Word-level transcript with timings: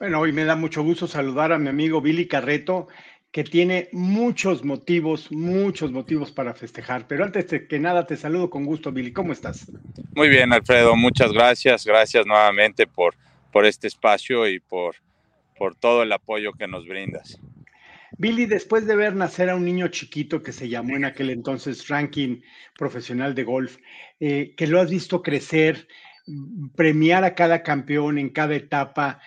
Bueno, 0.00 0.18
hoy 0.20 0.32
me 0.32 0.46
da 0.46 0.56
mucho 0.56 0.82
gusto 0.82 1.06
saludar 1.06 1.52
a 1.52 1.58
mi 1.58 1.68
amigo 1.68 2.00
Billy 2.00 2.26
Carreto, 2.26 2.88
que 3.30 3.44
tiene 3.44 3.90
muchos 3.92 4.64
motivos, 4.64 5.30
muchos 5.30 5.92
motivos 5.92 6.32
para 6.32 6.54
festejar. 6.54 7.06
Pero 7.06 7.22
antes 7.22 7.48
de 7.48 7.68
que 7.68 7.78
nada, 7.78 8.06
te 8.06 8.16
saludo 8.16 8.48
con 8.48 8.64
gusto, 8.64 8.92
Billy. 8.92 9.12
¿Cómo 9.12 9.34
estás? 9.34 9.70
Muy 10.14 10.30
bien, 10.30 10.54
Alfredo. 10.54 10.96
Muchas 10.96 11.34
gracias. 11.34 11.84
Gracias 11.84 12.24
nuevamente 12.24 12.86
por, 12.86 13.14
por 13.52 13.66
este 13.66 13.88
espacio 13.88 14.48
y 14.48 14.58
por, 14.58 14.96
por 15.58 15.74
todo 15.74 16.02
el 16.02 16.12
apoyo 16.12 16.54
que 16.54 16.66
nos 16.66 16.86
brindas. 16.88 17.38
Billy, 18.16 18.46
después 18.46 18.86
de 18.86 18.96
ver 18.96 19.14
nacer 19.14 19.50
a 19.50 19.54
un 19.54 19.66
niño 19.66 19.88
chiquito 19.88 20.42
que 20.42 20.52
se 20.52 20.70
llamó 20.70 20.96
en 20.96 21.04
aquel 21.04 21.28
entonces 21.28 21.88
ranking 21.88 22.40
profesional 22.78 23.34
de 23.34 23.44
golf, 23.44 23.76
eh, 24.18 24.54
que 24.56 24.66
lo 24.66 24.80
has 24.80 24.88
visto 24.88 25.22
crecer, 25.22 25.86
premiar 26.74 27.22
a 27.22 27.34
cada 27.34 27.62
campeón 27.62 28.16
en 28.16 28.30
cada 28.30 28.54
etapa, 28.54 29.20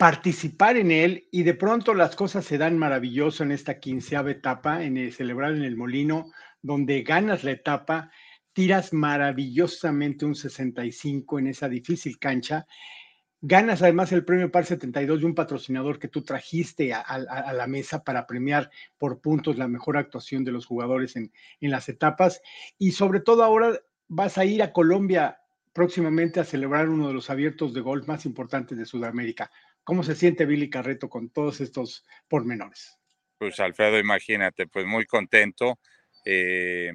participar 0.00 0.78
en 0.78 0.92
él 0.92 1.28
y 1.30 1.42
de 1.42 1.52
pronto 1.52 1.92
las 1.92 2.16
cosas 2.16 2.46
se 2.46 2.56
dan 2.56 2.78
maravilloso 2.78 3.42
en 3.42 3.52
esta 3.52 3.80
quinceava 3.80 4.30
etapa, 4.30 4.82
en 4.82 4.96
el 4.96 5.12
celebrar 5.12 5.52
en 5.52 5.62
el 5.62 5.76
Molino, 5.76 6.32
donde 6.62 7.02
ganas 7.02 7.44
la 7.44 7.50
etapa, 7.50 8.10
tiras 8.54 8.94
maravillosamente 8.94 10.24
un 10.24 10.34
65 10.34 11.38
en 11.38 11.48
esa 11.48 11.68
difícil 11.68 12.18
cancha, 12.18 12.66
ganas 13.42 13.82
además 13.82 14.10
el 14.12 14.24
premio 14.24 14.50
PAR 14.50 14.64
72 14.64 15.20
de 15.20 15.26
un 15.26 15.34
patrocinador 15.34 15.98
que 15.98 16.08
tú 16.08 16.22
trajiste 16.22 16.94
a, 16.94 17.52
la 17.52 17.66
mesa 17.66 18.02
para 18.02 18.26
premiar 18.26 18.70
por 18.96 19.20
puntos 19.20 19.58
la 19.58 19.68
mejor 19.68 19.98
actuación 19.98 20.44
de 20.44 20.52
los 20.52 20.64
jugadores 20.64 21.14
en, 21.16 21.30
en 21.60 21.70
las 21.70 21.90
etapas 21.90 22.40
y 22.78 22.92
sobre 22.92 23.20
todo 23.20 23.44
ahora 23.44 23.78
vas 24.08 24.38
a 24.38 24.46
ir 24.46 24.62
a 24.62 24.72
Colombia 24.72 25.40
próximamente 25.74 26.40
a 26.40 26.44
celebrar 26.44 26.88
uno 26.88 27.08
de 27.08 27.14
los 27.14 27.28
abiertos 27.30 27.74
de 27.74 27.80
golf 27.80 28.08
más 28.08 28.26
importantes 28.26 28.76
de 28.76 28.86
Sudamérica. 28.86 29.50
¿Cómo 29.84 30.02
se 30.02 30.14
siente 30.14 30.46
Billy 30.46 30.70
Carreto 30.70 31.08
con 31.08 31.30
todos 31.30 31.60
estos 31.60 32.04
pormenores? 32.28 32.98
Pues 33.38 33.58
Alfredo, 33.60 33.98
imagínate, 33.98 34.66
pues 34.66 34.84
muy 34.86 35.06
contento, 35.06 35.78
eh, 36.24 36.92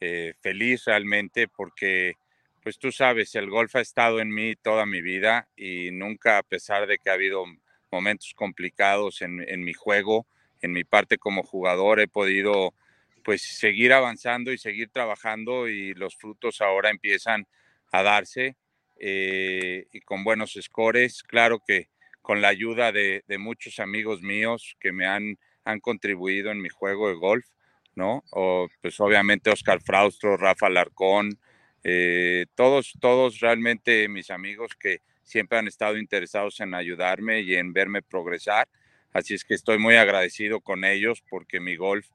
eh, 0.00 0.34
feliz 0.40 0.84
realmente 0.86 1.48
porque 1.48 2.14
pues 2.62 2.78
tú 2.78 2.90
sabes, 2.90 3.34
el 3.34 3.50
golf 3.50 3.76
ha 3.76 3.80
estado 3.80 4.20
en 4.20 4.30
mí 4.30 4.56
toda 4.56 4.86
mi 4.86 5.02
vida 5.02 5.48
y 5.54 5.90
nunca, 5.92 6.38
a 6.38 6.42
pesar 6.42 6.86
de 6.86 6.96
que 6.98 7.10
ha 7.10 7.12
habido 7.12 7.44
momentos 7.92 8.32
complicados 8.34 9.20
en, 9.20 9.44
en, 9.46 9.62
mi 9.62 9.74
juego, 9.74 10.26
en 10.62 10.72
mi 10.72 10.82
parte 10.82 11.18
como 11.18 11.42
jugador, 11.42 12.00
he 12.00 12.08
podido 12.08 12.74
pues 13.22 13.42
seguir 13.42 13.92
avanzando 13.92 14.50
y 14.50 14.58
seguir 14.58 14.88
trabajando 14.88 15.68
y 15.68 15.94
los 15.94 16.16
frutos 16.16 16.60
ahora 16.60 16.90
empiezan 16.90 17.46
a 17.92 18.02
darse 18.02 18.56
eh, 18.98 19.86
y 19.92 20.00
con 20.00 20.24
buenos 20.24 20.58
scores. 20.60 21.22
Claro 21.22 21.60
que 21.66 21.88
con 22.22 22.40
la 22.40 22.48
ayuda 22.48 22.90
de, 22.92 23.22
muchos 23.38 23.78
amigos 23.80 24.22
míos 24.22 24.76
que 24.80 24.92
me 24.92 25.06
han, 25.06 25.38
han 25.64 25.80
contribuido 25.80 26.50
en 26.50 26.60
mi 26.60 26.68
juego 26.68 27.08
de 27.08 27.14
golf, 27.14 27.46
¿no? 27.94 28.24
O, 28.30 28.68
pues 28.80 28.98
obviamente 29.00 29.50
Oscar 29.50 29.80
Fraustro, 29.82 30.36
Rafa 30.36 30.70
Larcón, 30.70 31.38
eh, 31.82 32.46
todos, 32.54 32.94
todos 33.00 33.40
realmente 33.40 34.08
mis 34.08 34.30
amigos 34.30 34.72
que 34.78 35.02
siempre 35.22 35.58
han 35.58 35.68
estado 35.68 35.98
interesados 35.98 36.60
en 36.60 36.74
ayudarme 36.74 37.40
y 37.40 37.56
en 37.56 37.72
verme 37.72 38.00
progresar. 38.02 38.68
Así 39.12 39.34
es 39.34 39.44
que 39.44 39.54
estoy 39.54 39.78
muy 39.78 39.96
agradecido 39.96 40.60
con 40.60 40.84
ellos 40.84 41.22
porque 41.28 41.60
mi 41.60 41.76
golf 41.76 42.08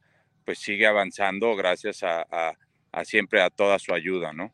pues 0.43 0.57
sigue 0.59 0.87
avanzando 0.87 1.55
gracias 1.55 2.01
a, 2.03 2.25
a 2.91 3.05
siempre 3.05 3.41
a 3.41 3.49
toda 3.49 3.79
su 3.79 3.93
ayuda, 3.93 4.33
¿no? 4.33 4.51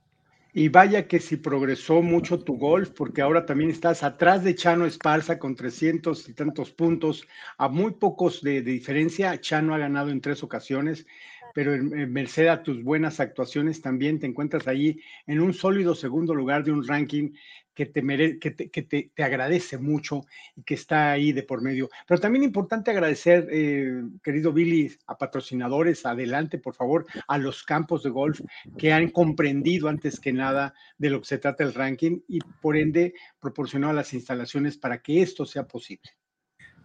Y 0.57 0.69
vaya 0.69 1.05
que 1.05 1.19
si 1.19 1.35
progresó 1.35 2.01
mucho 2.01 2.39
tu 2.39 2.57
golf, 2.57 2.91
porque 2.91 3.21
ahora 3.21 3.45
también 3.45 3.71
estás 3.71 4.03
atrás 4.03 4.41
de 4.41 4.55
Chano 4.55 4.85
Esparza 4.85 5.37
con 5.37 5.53
300 5.53 6.29
y 6.29 6.33
tantos 6.33 6.71
puntos, 6.71 7.27
a 7.57 7.67
muy 7.67 7.91
pocos 7.95 8.41
de, 8.41 8.61
diferencia. 8.61 9.37
Chano 9.41 9.75
ha 9.75 9.77
ganado 9.77 10.11
en 10.11 10.21
tres 10.21 10.43
ocasiones, 10.43 11.07
pero 11.55 11.73
en, 11.73 12.11
merced 12.11 12.47
a 12.47 12.61
tus 12.61 12.83
buenas 12.83 13.21
actuaciones 13.21 13.81
también 13.81 14.19
te 14.19 14.27
encuentras 14.27 14.67
ahí 14.67 14.99
en 15.25 15.39
un 15.39 15.53
sólido 15.53 15.95
segundo 15.95 16.35
lugar 16.35 16.65
de 16.65 16.73
un 16.73 16.85
ranking 16.85 17.31
que 17.73 17.85
te, 17.85 18.01
que, 18.39 18.51
te, 18.51 19.11
te, 19.15 19.23
agradece 19.23 19.77
mucho 19.77 20.25
y 20.55 20.63
que 20.63 20.73
está 20.73 21.11
ahí 21.11 21.31
de 21.31 21.43
por 21.43 21.61
medio. 21.61 21.89
Pero 22.07 22.19
también 22.19 22.43
importante 22.43 22.91
agradecer, 22.91 23.47
eh, 23.51 24.03
querido 24.21 24.51
Billy, 24.51 24.93
a 25.07 25.17
patrocinadores, 25.17 26.05
adelante 26.05 26.57
por 26.57 26.75
favor, 26.75 27.05
a 27.27 27.37
los 27.37 27.63
campos 27.63 28.03
de 28.03 28.09
golf 28.09 28.41
que 28.77 28.91
han 28.91 29.09
comprendido 29.09 29.87
antes 29.87 30.19
que 30.19 30.33
nada 30.33 30.73
de 30.97 31.09
lo 31.09 31.21
que 31.21 31.27
se 31.27 31.37
trata 31.37 31.63
el 31.63 31.73
ranking 31.73 32.19
y 32.27 32.39
por 32.61 32.75
ende 32.75 33.13
proporcionado 33.39 33.93
las 33.93 34.13
instalaciones 34.13 34.77
para 34.77 35.01
que 35.01 35.21
esto 35.21 35.45
sea 35.45 35.65
posible. 35.65 36.11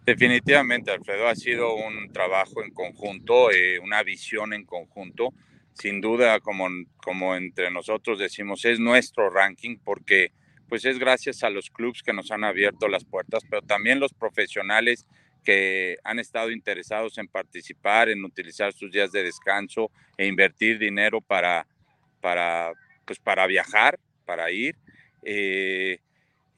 Definitivamente, 0.05 0.91
Alfredo, 0.91 1.27
ha 1.27 1.35
sido 1.35 1.75
un 1.75 2.11
trabajo 2.11 2.63
en 2.63 2.71
conjunto, 2.71 3.51
eh, 3.51 3.77
una 3.79 4.01
visión 4.01 4.53
en 4.53 4.65
conjunto. 4.65 5.33
Sin 5.73 6.01
duda, 6.01 6.39
como, 6.39 6.67
como 6.97 7.35
entre 7.35 7.69
nosotros 7.71 8.17
decimos, 8.17 8.65
es 8.65 8.79
nuestro 8.79 9.29
ranking 9.29 9.77
porque 9.83 10.31
pues 10.67 10.85
es 10.85 10.97
gracias 10.97 11.43
a 11.43 11.49
los 11.49 11.69
clubes 11.69 12.01
que 12.01 12.13
nos 12.13 12.31
han 12.31 12.43
abierto 12.43 12.87
las 12.87 13.03
puertas, 13.03 13.43
pero 13.49 13.61
también 13.61 13.99
los 13.99 14.13
profesionales 14.13 15.05
que 15.43 15.97
han 16.03 16.17
estado 16.19 16.49
interesados 16.51 17.17
en 17.17 17.27
participar, 17.27 18.09
en 18.09 18.23
utilizar 18.23 18.73
sus 18.73 18.91
días 18.91 19.11
de 19.11 19.23
descanso 19.23 19.91
e 20.17 20.27
invertir 20.27 20.79
dinero 20.79 21.19
para, 21.19 21.67
para, 22.21 22.71
pues 23.05 23.19
para 23.19 23.47
viajar, 23.47 23.99
para 24.25 24.49
ir. 24.51 24.77
Eh, 25.23 25.99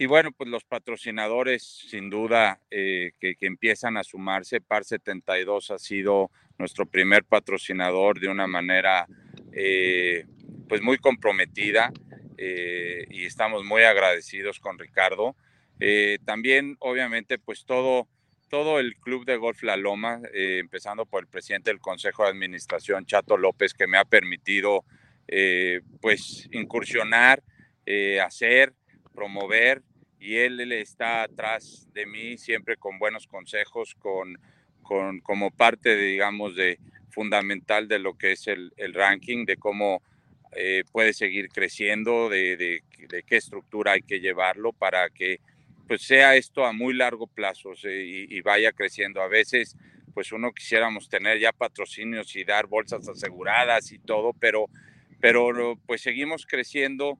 y 0.03 0.05
bueno, 0.05 0.33
pues 0.33 0.49
los 0.49 0.65
patrocinadores, 0.65 1.63
sin 1.63 2.09
duda, 2.09 2.59
eh, 2.69 3.13
que, 3.21 3.37
empiezan 3.39 3.95
a 3.95 4.03
sumarse. 4.03 4.59
PAR 4.59 4.83
72 4.83 5.71
ha 5.71 5.79
sido 5.79 6.29
nuestro 6.57 6.85
primer 6.85 7.23
patrocinador 7.23 8.19
de 8.19 8.27
una 8.27 8.45
manera, 8.45 9.07
eh, 9.53 10.25
pues 10.67 10.81
muy 10.81 10.97
comprometida. 10.97 11.93
Eh, 12.37 13.05
y 13.11 13.23
estamos 13.23 13.63
muy 13.63 13.83
agradecidos 13.83 14.59
con 14.59 14.77
Ricardo. 14.77 15.37
También, 16.25 16.75
obviamente, 16.79 17.39
pues 17.39 17.63
todo, 17.63 18.09
todo 18.49 18.81
el 18.81 18.97
Club 18.97 19.23
de 19.23 19.37
Golf 19.37 19.63
La 19.63 19.77
Loma, 19.77 20.19
empezando 20.33 21.05
por 21.05 21.23
el 21.23 21.29
presidente 21.29 21.69
del 21.69 21.79
Consejo 21.79 22.23
de 22.23 22.31
Administración, 22.31 23.05
Chato 23.05 23.37
López, 23.37 23.73
que 23.73 23.87
me 23.87 23.97
ha 23.97 24.03
permitido, 24.03 24.83
pues, 26.01 26.49
incursionar, 26.51 27.41
hacer, 28.21 28.73
promover, 29.13 29.81
y 30.23 30.37
él, 30.37 30.59
él, 30.61 30.71
está 30.71 31.23
atrás 31.23 31.87
de 31.93 32.05
mí 32.05 32.37
siempre 32.37 32.77
con 32.77 32.97
buenos 32.97 33.27
consejos, 33.27 33.93
con, 33.95 34.39
con, 34.81 35.19
como 35.19 35.51
parte, 35.51 35.95
de, 35.95 36.03
digamos, 36.05 36.55
de 36.55 36.79
fundamental 37.09 37.89
de 37.89 37.99
lo 37.99 38.17
que 38.17 38.31
es 38.31 38.47
el, 38.47 38.71
el 38.77 38.93
ranking, 38.93 39.45
de 39.45 39.57
cómo 39.57 40.01
eh, 40.55 40.83
puede 40.91 41.13
seguir 41.13 41.49
creciendo, 41.49 42.29
de, 42.29 42.83
qué 43.27 43.35
estructura 43.35 43.93
hay 43.93 44.01
que 44.01 44.19
llevarlo 44.19 44.71
para 44.71 45.09
que 45.09 45.39
pues 45.87 46.03
sea 46.03 46.35
esto 46.35 46.65
a 46.65 46.71
muy 46.71 46.93
largo 46.93 47.27
plazo 47.27 47.71
y, 47.83 48.39
vaya 48.41 48.71
creciendo. 48.71 49.21
A 49.21 49.27
veces 49.27 49.75
pues 50.13 50.31
uno 50.31 50.53
quisiéramos 50.53 51.09
tener 51.09 51.39
ya 51.39 51.51
patrocinios 51.51 52.35
y 52.35 52.43
dar 52.43 52.67
bolsas 52.67 53.09
aseguradas 53.09 53.91
y 53.91 53.99
todo, 53.99 54.31
pero, 54.33 54.67
pero 55.19 55.77
pues 55.85 56.01
seguimos 56.01 56.45
creciendo 56.45 57.17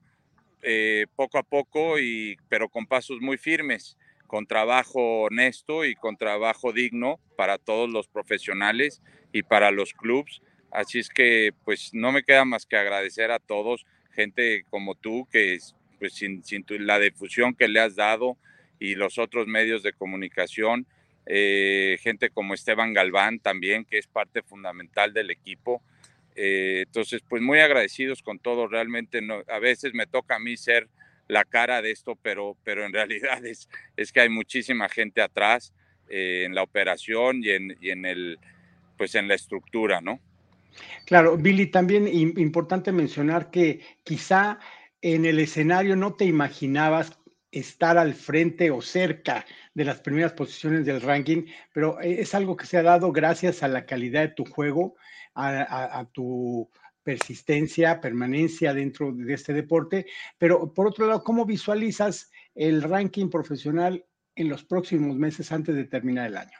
eh, 0.64 1.06
poco 1.14 1.38
a 1.38 1.42
poco, 1.42 1.98
y, 1.98 2.36
pero 2.48 2.68
con 2.68 2.86
pasos 2.86 3.20
muy 3.20 3.38
firmes, 3.38 3.96
con 4.26 4.46
trabajo 4.46 5.22
honesto 5.22 5.84
y 5.84 5.94
con 5.94 6.16
trabajo 6.16 6.72
digno 6.72 7.20
para 7.36 7.58
todos 7.58 7.88
los 7.90 8.08
profesionales 8.08 9.02
y 9.32 9.42
para 9.42 9.70
los 9.70 9.92
clubes 9.92 10.40
Así 10.74 10.98
es 10.98 11.08
que 11.08 11.52
pues 11.64 11.94
no 11.94 12.10
me 12.10 12.24
queda 12.24 12.44
más 12.44 12.66
que 12.66 12.76
agradecer 12.76 13.30
a 13.30 13.38
todos, 13.38 13.86
gente 14.12 14.64
como 14.70 14.96
tú, 14.96 15.28
que 15.30 15.56
pues 16.00 16.14
sin, 16.14 16.42
la 16.80 16.98
difusión 16.98 17.54
que 17.54 17.68
le 17.68 17.78
has 17.78 17.94
dado 17.94 18.36
y 18.80 18.96
los 18.96 19.18
otros 19.18 19.46
medios 19.46 19.84
de 19.84 19.92
comunicación, 19.92 20.88
eh, 21.26 21.96
gente 22.02 22.28
como 22.28 22.54
Esteban 22.54 22.92
Galván 22.92 23.38
también, 23.38 23.84
que 23.84 23.98
es 23.98 24.08
parte 24.08 24.42
fundamental 24.42 25.12
del 25.12 25.30
equipo. 25.30 25.80
Eh, 26.34 26.84
entonces, 26.86 27.22
pues 27.28 27.42
muy 27.42 27.60
agradecidos 27.60 28.22
con 28.22 28.38
todo, 28.38 28.66
realmente 28.66 29.20
a 29.48 29.58
veces 29.58 29.94
me 29.94 30.06
toca 30.06 30.36
a 30.36 30.40
mí 30.40 30.56
ser 30.56 30.88
la 31.28 31.44
cara 31.44 31.80
de 31.80 31.90
esto, 31.90 32.18
pero, 32.20 32.56
pero 32.64 32.84
en 32.84 32.92
realidad 32.92 33.44
es, 33.44 33.68
es 33.96 34.12
que 34.12 34.20
hay 34.20 34.28
muchísima 34.28 34.88
gente 34.88 35.22
atrás 35.22 35.72
eh, 36.08 36.44
en 36.46 36.54
la 36.54 36.62
operación 36.62 37.42
y 37.42 37.50
en, 37.50 37.76
y 37.80 37.90
en, 37.90 38.04
el, 38.04 38.38
pues 38.96 39.14
en 39.14 39.28
la 39.28 39.34
estructura, 39.34 40.00
¿no? 40.00 40.20
Claro, 41.06 41.36
Billy, 41.36 41.66
también 41.66 42.08
importante 42.08 42.90
mencionar 42.90 43.50
que 43.52 43.80
quizá 44.02 44.58
en 45.02 45.24
el 45.24 45.38
escenario 45.38 45.94
no 45.94 46.14
te 46.14 46.24
imaginabas 46.24 47.16
estar 47.54 47.96
al 47.98 48.14
frente 48.14 48.70
o 48.70 48.82
cerca 48.82 49.46
de 49.72 49.84
las 49.84 50.00
primeras 50.00 50.32
posiciones 50.32 50.84
del 50.84 51.00
ranking, 51.00 51.46
pero 51.72 52.00
es 52.00 52.34
algo 52.34 52.56
que 52.56 52.66
se 52.66 52.76
ha 52.76 52.82
dado 52.82 53.12
gracias 53.12 53.62
a 53.62 53.68
la 53.68 53.86
calidad 53.86 54.22
de 54.22 54.28
tu 54.28 54.44
juego, 54.44 54.96
a, 55.34 56.06
tu 56.12 56.68
persistencia, 57.02 58.00
permanencia 58.00 58.72
dentro 58.72 59.12
de 59.12 59.34
este 59.34 59.52
deporte. 59.52 60.06
Pero 60.38 60.72
por 60.72 60.86
otro 60.86 61.06
lado, 61.06 61.22
¿cómo 61.22 61.44
visualizas 61.44 62.30
el 62.54 62.82
ranking 62.82 63.28
profesional 63.30 64.04
en 64.36 64.48
los 64.48 64.64
próximos 64.64 65.16
meses 65.16 65.52
antes 65.52 65.74
de 65.74 65.84
terminar 65.84 66.28
el 66.28 66.36
año? 66.36 66.58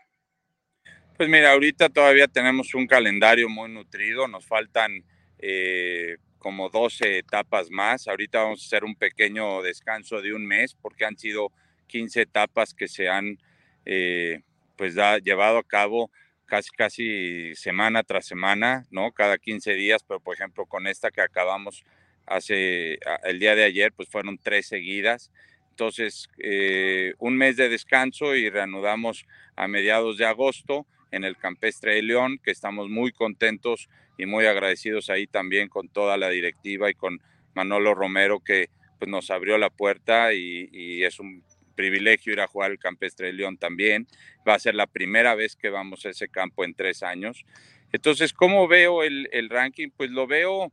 Pues 1.16 1.28
mira, 1.28 1.52
ahorita 1.52 1.88
todavía 1.88 2.26
tenemos 2.26 2.74
un 2.74 2.86
calendario 2.86 3.48
muy 3.48 3.70
nutrido, 3.70 4.26
nos 4.26 4.44
faltan 4.44 5.04
eh, 5.38 6.16
como 6.44 6.68
12 6.68 7.16
etapas 7.16 7.70
más. 7.70 8.06
Ahorita 8.06 8.42
vamos 8.42 8.60
a 8.60 8.66
hacer 8.66 8.84
un 8.84 8.96
pequeño 8.96 9.62
descanso 9.62 10.20
de 10.20 10.34
un 10.34 10.44
mes 10.44 10.74
porque 10.74 11.06
han 11.06 11.16
sido 11.16 11.50
15 11.86 12.20
etapas 12.20 12.74
que 12.74 12.86
se 12.86 13.08
han 13.08 13.38
eh, 13.86 14.42
pues 14.76 14.94
da, 14.94 15.16
llevado 15.16 15.56
a 15.56 15.62
cabo 15.62 16.10
casi 16.44 16.68
casi 16.72 17.54
semana 17.54 18.02
tras 18.02 18.26
semana, 18.26 18.84
¿no? 18.90 19.10
Cada 19.12 19.38
15 19.38 19.72
días, 19.72 20.04
pero 20.06 20.20
por 20.20 20.34
ejemplo 20.34 20.66
con 20.66 20.86
esta 20.86 21.10
que 21.10 21.22
acabamos 21.22 21.82
hace 22.26 22.98
el 23.22 23.38
día 23.38 23.54
de 23.54 23.64
ayer, 23.64 23.94
pues 23.94 24.10
fueron 24.10 24.36
tres 24.36 24.66
seguidas. 24.66 25.32
Entonces, 25.70 26.28
eh, 26.40 27.14
un 27.20 27.38
mes 27.38 27.56
de 27.56 27.70
descanso 27.70 28.34
y 28.36 28.50
reanudamos 28.50 29.24
a 29.56 29.66
mediados 29.66 30.18
de 30.18 30.26
agosto 30.26 30.86
en 31.14 31.24
el 31.24 31.36
Campestre 31.36 31.94
de 31.94 32.02
León, 32.02 32.38
que 32.42 32.50
estamos 32.50 32.88
muy 32.88 33.12
contentos 33.12 33.88
y 34.18 34.26
muy 34.26 34.46
agradecidos 34.46 35.10
ahí 35.10 35.26
también 35.26 35.68
con 35.68 35.88
toda 35.88 36.16
la 36.16 36.28
directiva 36.28 36.90
y 36.90 36.94
con 36.94 37.20
Manolo 37.54 37.94
Romero 37.94 38.40
que 38.40 38.68
pues, 38.98 39.08
nos 39.08 39.30
abrió 39.30 39.56
la 39.58 39.70
puerta 39.70 40.32
y, 40.32 41.04
es 41.04 41.20
un 41.20 41.44
privilegio 41.74 42.32
ir 42.32 42.40
a 42.40 42.46
jugar 42.46 42.70
el 42.70 42.78
Campestre 42.78 43.28
de 43.28 43.32
León 43.32 43.56
también. 43.56 44.06
Va 44.46 44.54
a 44.54 44.58
ser 44.58 44.74
la 44.74 44.86
primera 44.86 45.34
vez 45.34 45.56
que 45.56 45.70
vamos 45.70 46.04
a 46.06 46.10
ese 46.10 46.28
campo 46.28 46.64
en 46.64 46.74
tres 46.74 47.02
años. 47.02 47.44
Entonces, 47.92 48.32
¿cómo 48.32 48.66
veo 48.66 49.02
el, 49.02 49.28
el 49.32 49.50
ranking? 49.50 49.90
Pues 49.96 50.10
lo 50.10 50.26
veo 50.26 50.72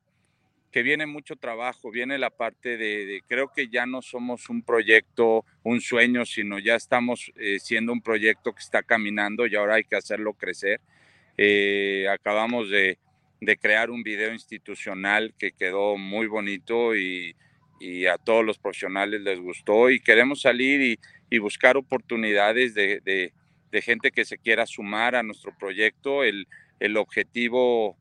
que 0.72 0.84
viene 0.84 1.06
mucho 1.06 1.36
trabajo, 1.36 1.92
viene 1.92 2.18
la 2.18 2.30
parte 2.30 2.78
de, 2.78 3.22
creo 3.28 3.52
que 3.54 3.68
ya 3.68 3.86
no 3.86 4.02
somos 4.02 4.50
un 4.50 4.64
proyecto, 4.64 5.46
un 5.64 5.82
sueño, 5.82 6.26
sino 6.26 6.60
ya 6.60 6.76
estamos 6.76 7.32
eh, 7.36 7.60
siendo 7.60 7.92
un 7.92 8.02
proyecto 8.02 8.54
que 8.54 8.62
está 8.62 8.82
caminando 8.82 9.46
y 9.46 9.56
ahora 9.56 9.76
hay 9.76 9.84
que 9.84 9.98
hacerlo 9.98 10.34
crecer. 10.34 10.80
Eh, 11.38 12.08
acabamos 12.10 12.70
de, 12.70 12.98
crear 13.60 13.90
un 13.90 14.04
video 14.04 14.32
institucional 14.34 15.34
que 15.38 15.52
quedó 15.52 15.98
muy 15.98 16.28
bonito 16.28 16.96
y, 16.96 17.36
a 18.08 18.18
todos 18.20 18.46
los 18.46 18.60
profesionales 18.60 19.22
les 19.22 19.40
gustó 19.40 19.90
y 19.90 20.00
queremos 20.00 20.42
salir 20.42 21.00
y, 21.32 21.40
buscar 21.40 21.78
oportunidades 21.78 22.76
de, 22.76 23.34
gente 23.82 24.12
que 24.12 24.24
se 24.24 24.38
quiera 24.38 24.66
sumar 24.66 25.16
a 25.16 25.24
nuestro 25.24 25.58
proyecto. 25.58 26.24
El, 26.24 26.48
el 26.80 26.98
objetivo 26.98 27.98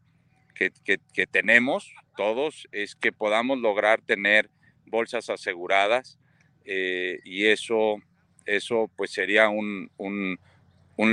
que, 0.69 1.27
tenemos 1.27 1.95
todos 2.17 2.69
es 2.73 2.95
que 2.95 3.12
podamos 3.12 3.59
lograr 3.59 4.03
tener 4.03 4.51
bolsas 4.85 5.31
aseguradas 5.31 6.19
eh, 6.65 7.21
y 7.25 7.47
eso, 7.47 7.97
eso 8.45 8.91
pues 8.97 9.12
sería 9.12 9.49
un, 9.49 9.91
un, 9.97 10.39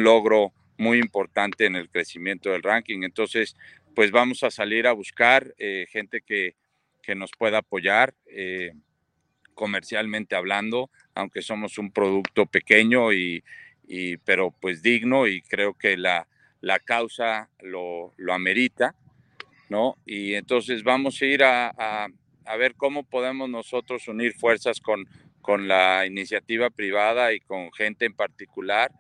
logro 0.04 0.52
muy 0.78 1.00
importante 1.00 1.66
en 1.66 1.78
el 1.78 1.90
crecimiento 1.90 2.52
del 2.52 2.62
ranking. 2.62 3.04
Entonces, 3.04 3.56
pues 3.96 4.12
vamos 4.12 4.44
a 4.44 4.52
salir 4.52 4.86
a 4.86 4.92
buscar 4.92 5.54
eh, 5.58 5.88
gente 5.90 6.22
que, 6.22 6.56
que, 7.02 7.16
nos 7.16 7.32
pueda 7.32 7.60
apoyar 7.60 8.14
eh, 8.28 8.74
comercialmente 9.54 10.36
hablando, 10.36 10.92
aunque 11.16 11.42
somos 11.42 11.78
un 11.78 11.92
producto 11.92 12.46
pequeño 12.46 13.14
y, 13.14 13.44
y, 13.88 14.18
pero 14.18 14.52
pues 14.52 14.82
digno 14.82 15.26
y 15.26 15.42
creo 15.42 15.74
que 15.74 15.96
la, 15.96 16.28
la 16.60 16.80
causa 16.80 17.50
lo, 17.62 18.14
lo 18.18 18.34
amerita. 18.34 18.94
¿No? 19.70 19.98
Y 20.06 20.34
entonces 20.34 20.84
vamos 20.84 21.22
a 21.22 21.26
ir 21.26 21.44
a, 21.44 22.08
ver 22.58 22.76
cómo 22.76 23.04
podemos 23.04 23.50
nosotros 23.50 24.08
unir 24.08 24.34
fuerzas 24.34 24.80
con, 24.80 25.06
con 25.42 25.68
la 25.68 26.06
iniciativa 26.06 26.70
privada 26.70 27.34
y 27.34 27.40
con 27.42 27.72
gente 27.74 28.06
en 28.06 28.14
particular, 28.14 28.92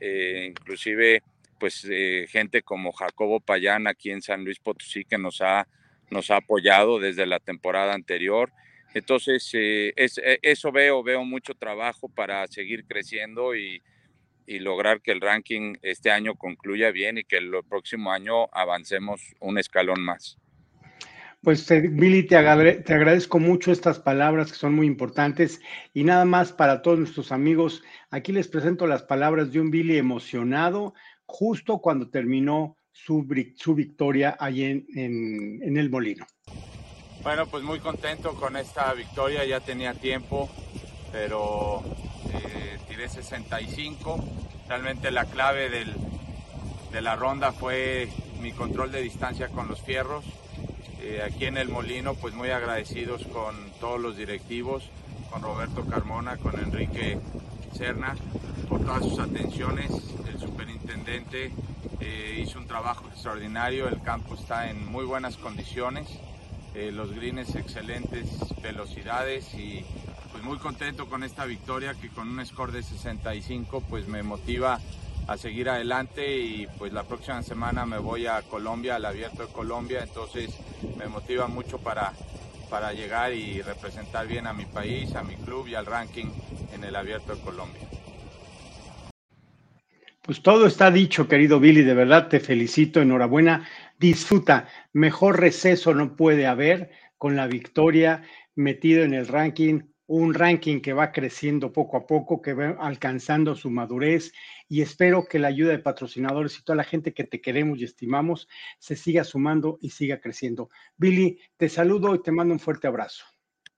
eh, 0.00 0.46
inclusive 0.50 1.22
pues 1.58 1.86
eh, 1.88 2.26
gente 2.28 2.62
como 2.62 2.92
Jacobo 2.92 3.40
Payán 3.40 3.86
aquí 3.86 4.10
en 4.10 4.20
San 4.20 4.44
Luis 4.44 4.58
Potosí 4.58 5.04
que 5.04 5.16
nos 5.16 5.40
ha, 5.40 5.66
nos 6.10 6.30
ha 6.30 6.36
apoyado 6.36 6.98
desde 6.98 7.26
la 7.26 7.40
temporada 7.40 7.94
anterior. 7.94 8.52
Entonces, 8.92 9.48
eh, 9.54 9.92
es, 9.96 10.20
eso 10.42 10.72
veo, 10.72 11.02
veo 11.02 11.24
mucho 11.24 11.54
trabajo 11.54 12.08
para 12.08 12.46
seguir 12.48 12.84
creciendo 12.86 13.54
y, 13.54 13.82
y 14.46 14.58
lograr 14.60 15.00
que 15.00 15.12
el 15.12 15.20
ranking 15.20 15.74
este 15.82 16.10
año 16.10 16.34
concluya 16.34 16.90
bien 16.90 17.18
y 17.18 17.24
que 17.24 17.36
el 17.38 17.50
próximo 17.68 18.12
año 18.12 18.48
avancemos 18.52 19.20
un 19.40 19.58
escalón 19.58 20.02
más. 20.02 20.38
Pues 21.42 21.68
Billy, 21.68 22.24
te, 22.24 22.36
te, 22.36 22.94
agradezco 22.94 23.38
mucho 23.38 23.70
estas 23.70 24.00
palabras 24.00 24.50
que 24.50 24.58
son 24.58 24.74
muy 24.74 24.86
importantes 24.86 25.60
y 25.94 26.02
nada 26.02 26.24
más 26.24 26.52
para 26.52 26.82
todos 26.82 26.98
nuestros 26.98 27.30
amigos, 27.30 27.84
aquí 28.10 28.32
les 28.32 28.48
presento 28.48 28.86
las 28.86 29.02
palabras 29.02 29.52
de 29.52 29.60
un 29.60 29.70
Billy 29.70 29.96
emocionado 29.96 30.94
justo 31.26 31.78
cuando 31.78 32.08
terminó 32.08 32.76
su, 32.90 33.26
su 33.56 33.74
victoria 33.74 34.36
ahí 34.40 34.64
en, 34.64 34.86
en, 34.96 35.62
en 35.62 35.76
el 35.76 35.90
molino. 35.90 36.26
Bueno, 37.22 37.46
pues 37.46 37.62
muy 37.62 37.78
contento 37.80 38.34
con 38.34 38.56
esta 38.56 38.92
victoria, 38.94 39.44
ya 39.44 39.60
tenía 39.60 39.94
tiempo, 39.94 40.48
pero 41.12 41.82
tiré 42.96 43.08
65. 43.10 44.24
Realmente 44.68 45.10
la 45.10 45.26
clave 45.26 45.68
del, 45.68 45.94
de 46.92 47.02
la 47.02 47.14
ronda 47.14 47.52
fue 47.52 48.08
mi 48.40 48.52
control 48.52 48.90
de 48.90 49.02
distancia 49.02 49.48
con 49.48 49.68
los 49.68 49.82
fierros. 49.82 50.24
Eh, 51.02 51.22
aquí 51.22 51.44
en 51.44 51.58
el 51.58 51.68
Molino, 51.68 52.14
pues 52.14 52.32
muy 52.32 52.48
agradecidos 52.50 53.22
con 53.26 53.54
todos 53.80 54.00
los 54.00 54.16
directivos, 54.16 54.88
con 55.30 55.42
Roberto 55.42 55.84
Carmona, 55.84 56.38
con 56.38 56.58
Enrique 56.58 57.18
Cerna, 57.74 58.16
por 58.66 58.80
todas 58.80 59.04
sus 59.04 59.18
atenciones. 59.18 59.90
El 60.26 60.40
superintendente 60.40 61.52
eh, 62.00 62.40
hizo 62.42 62.58
un 62.58 62.66
trabajo 62.66 63.06
extraordinario, 63.08 63.88
el 63.88 64.00
campo 64.00 64.34
está 64.34 64.70
en 64.70 64.86
muy 64.86 65.04
buenas 65.04 65.36
condiciones, 65.36 66.08
eh, 66.74 66.90
los 66.92 67.12
greens 67.12 67.54
excelentes 67.56 68.26
velocidades 68.62 69.52
y 69.54 69.84
muy 70.46 70.58
contento 70.58 71.06
con 71.06 71.24
esta 71.24 71.44
victoria 71.44 71.94
que 72.00 72.08
con 72.08 72.28
un 72.28 72.46
score 72.46 72.70
de 72.70 72.84
65 72.84 73.82
pues 73.90 74.06
me 74.06 74.22
motiva 74.22 74.78
a 75.26 75.36
seguir 75.36 75.68
adelante 75.68 76.38
y 76.38 76.68
pues 76.78 76.92
la 76.92 77.02
próxima 77.02 77.42
semana 77.42 77.84
me 77.84 77.98
voy 77.98 78.28
a 78.28 78.42
Colombia, 78.42 78.94
al 78.94 79.04
abierto 79.06 79.44
de 79.44 79.52
Colombia, 79.52 80.04
entonces 80.04 80.56
me 80.96 81.08
motiva 81.08 81.48
mucho 81.48 81.78
para, 81.78 82.12
para 82.70 82.92
llegar 82.92 83.32
y 83.32 83.60
representar 83.60 84.28
bien 84.28 84.46
a 84.46 84.52
mi 84.52 84.64
país, 84.66 85.16
a 85.16 85.24
mi 85.24 85.34
club 85.34 85.66
y 85.66 85.74
al 85.74 85.84
ranking 85.84 86.26
en 86.72 86.84
el 86.84 86.94
abierto 86.94 87.34
de 87.34 87.42
Colombia. 87.42 87.82
Pues 90.22 90.42
todo 90.42 90.66
está 90.66 90.92
dicho, 90.92 91.26
querido 91.26 91.58
Billy, 91.58 91.82
de 91.82 91.94
verdad 91.94 92.28
te 92.28 92.38
felicito, 92.38 93.00
enhorabuena, 93.00 93.68
disfruta, 93.98 94.68
mejor 94.92 95.40
receso 95.40 95.92
no 95.92 96.14
puede 96.14 96.46
haber 96.46 96.92
con 97.18 97.34
la 97.34 97.48
victoria 97.48 98.22
metido 98.54 99.02
en 99.02 99.12
el 99.12 99.26
ranking 99.26 99.80
un 100.08 100.34
ranking 100.34 100.80
que 100.80 100.92
va 100.92 101.10
creciendo 101.10 101.72
poco 101.72 101.96
a 101.96 102.06
poco, 102.06 102.40
que 102.40 102.54
va 102.54 102.76
alcanzando 102.78 103.56
su 103.56 103.70
madurez 103.70 104.32
y 104.68 104.82
espero 104.82 105.26
que 105.26 105.38
la 105.38 105.48
ayuda 105.48 105.72
de 105.72 105.78
patrocinadores 105.80 106.58
y 106.58 106.62
toda 106.62 106.76
la 106.76 106.84
gente 106.84 107.12
que 107.12 107.24
te 107.24 107.40
queremos 107.40 107.78
y 107.78 107.84
estimamos 107.84 108.48
se 108.78 108.94
siga 108.94 109.24
sumando 109.24 109.78
y 109.80 109.90
siga 109.90 110.20
creciendo. 110.20 110.70
Billy, 110.96 111.40
te 111.56 111.68
saludo 111.68 112.14
y 112.14 112.22
te 112.22 112.30
mando 112.30 112.54
un 112.54 112.60
fuerte 112.60 112.86
abrazo. 112.86 113.24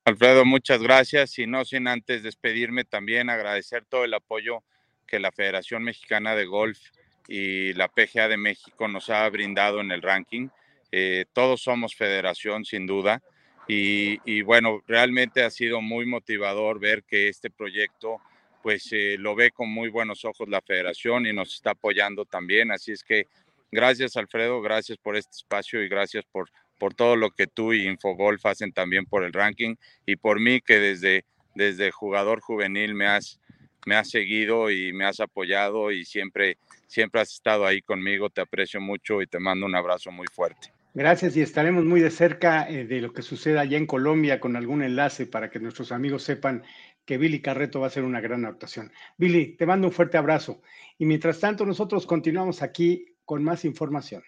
Alfredo, 0.04 0.44
muchas 0.44 0.82
gracias 0.82 1.38
y 1.38 1.46
no 1.46 1.64
sin 1.64 1.88
antes 1.88 2.22
despedirme 2.22 2.84
también 2.84 3.30
agradecer 3.30 3.84
todo 3.86 4.04
el 4.04 4.14
apoyo 4.14 4.62
que 5.06 5.18
la 5.18 5.32
Federación 5.32 5.82
Mexicana 5.82 6.34
de 6.34 6.44
Golf 6.44 6.78
y 7.26 7.72
la 7.74 7.88
PGA 7.88 8.28
de 8.28 8.36
México 8.36 8.88
nos 8.88 9.08
ha 9.10 9.28
brindado 9.28 9.80
en 9.80 9.90
el 9.90 10.02
ranking. 10.02 10.48
Eh, 10.92 11.26
todos 11.32 11.62
somos 11.62 11.94
federación, 11.94 12.64
sin 12.64 12.86
duda 12.86 13.22
y, 13.70 14.40
bueno, 14.42 14.82
realmente 14.86 15.42
ha 15.42 15.50
sido 15.50 15.82
muy 15.82 16.06
motivador 16.06 16.80
ver 16.80 17.04
que 17.04 17.28
este 17.28 17.50
proyecto 17.50 18.18
pues 18.62 18.88
eh, 18.92 19.16
lo 19.18 19.34
ve 19.34 19.50
con 19.50 19.68
muy 19.68 19.88
buenos 19.88 20.24
ojos 20.24 20.48
la 20.48 20.62
federación 20.62 21.26
y 21.26 21.32
nos 21.32 21.54
está 21.54 21.72
apoyando 21.72 22.24
también. 22.24 22.72
Así 22.72 22.92
es 22.92 23.04
que 23.04 23.26
gracias 23.70 24.16
Alfredo, 24.16 24.60
gracias 24.62 24.98
por 24.98 25.16
este 25.16 25.36
espacio 25.36 25.82
y 25.82 25.88
gracias 25.88 26.24
por, 26.32 26.50
por 26.78 26.94
todo 26.94 27.14
lo 27.14 27.30
que 27.30 27.46
tú 27.46 27.72
y 27.72 27.86
Infogolf 27.86 28.44
hacen 28.46 28.72
también 28.72 29.04
por 29.04 29.22
el 29.22 29.32
ranking 29.32 29.76
y 30.06 30.16
por 30.16 30.40
mí 30.40 30.60
que 30.60 30.78
desde, 30.78 31.24
desde 31.54 31.90
jugador 31.90 32.40
juvenil 32.40 32.94
me 32.94 33.06
has, 33.06 33.38
me 33.86 33.94
has 33.94 34.10
seguido 34.10 34.70
y 34.70 34.92
me 34.92 35.04
has 35.04 35.20
apoyado 35.20 35.92
y 35.92 36.04
siempre, 36.04 36.56
siempre 36.86 37.20
has 37.20 37.32
estado 37.32 37.66
ahí 37.66 37.82
conmigo. 37.82 38.30
Te 38.30 38.40
aprecio 38.40 38.80
mucho 38.80 39.20
y 39.20 39.26
te 39.26 39.38
mando 39.38 39.66
un 39.66 39.76
abrazo 39.76 40.10
muy 40.10 40.26
fuerte. 40.26 40.77
Gracias 40.94 41.36
y 41.36 41.42
estaremos 41.42 41.84
muy 41.84 42.00
de 42.00 42.10
cerca 42.10 42.68
eh, 42.68 42.84
de 42.86 43.00
lo 43.00 43.12
que 43.12 43.22
suceda 43.22 43.60
allá 43.60 43.76
en 43.76 43.86
Colombia 43.86 44.40
con 44.40 44.56
algún 44.56 44.82
enlace 44.82 45.26
para 45.26 45.50
que 45.50 45.60
nuestros 45.60 45.92
amigos 45.92 46.22
sepan 46.22 46.64
que 47.04 47.18
Billy 47.18 47.40
Carreto 47.40 47.80
va 47.80 47.88
a 47.88 47.90
ser 47.90 48.04
una 48.04 48.20
gran 48.20 48.44
actuación. 48.44 48.90
Billy, 49.16 49.56
te 49.56 49.66
mando 49.66 49.88
un 49.88 49.92
fuerte 49.92 50.16
abrazo 50.16 50.62
y 50.96 51.04
mientras 51.04 51.40
tanto 51.40 51.66
nosotros 51.66 52.06
continuamos 52.06 52.62
aquí 52.62 53.16
con 53.24 53.44
más 53.44 53.64
información. 53.64 54.22